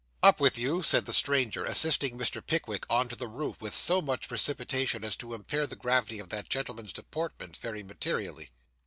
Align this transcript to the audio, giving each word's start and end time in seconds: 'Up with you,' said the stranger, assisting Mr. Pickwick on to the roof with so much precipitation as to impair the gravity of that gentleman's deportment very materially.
'Up 0.23 0.39
with 0.39 0.57
you,' 0.57 0.81
said 0.81 1.05
the 1.05 1.13
stranger, 1.13 1.63
assisting 1.63 2.17
Mr. 2.17 2.43
Pickwick 2.43 2.87
on 2.89 3.07
to 3.07 3.15
the 3.15 3.27
roof 3.27 3.61
with 3.61 3.71
so 3.75 4.01
much 4.01 4.27
precipitation 4.27 5.03
as 5.03 5.15
to 5.17 5.35
impair 5.35 5.67
the 5.67 5.75
gravity 5.75 6.17
of 6.17 6.29
that 6.29 6.49
gentleman's 6.49 6.91
deportment 6.91 7.55
very 7.57 7.83
materially. 7.83 8.49